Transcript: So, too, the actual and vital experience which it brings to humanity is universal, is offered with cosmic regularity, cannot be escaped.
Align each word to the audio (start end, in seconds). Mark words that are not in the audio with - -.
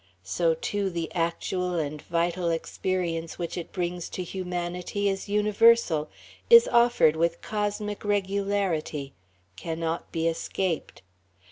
So, 0.23 0.55
too, 0.55 0.89
the 0.89 1.13
actual 1.13 1.75
and 1.77 2.01
vital 2.01 2.49
experience 2.49 3.37
which 3.37 3.55
it 3.55 3.71
brings 3.71 4.09
to 4.09 4.23
humanity 4.23 5.07
is 5.07 5.29
universal, 5.29 6.09
is 6.49 6.67
offered 6.67 7.15
with 7.15 7.39
cosmic 7.41 8.03
regularity, 8.03 9.13
cannot 9.55 10.11
be 10.11 10.27
escaped. 10.27 11.03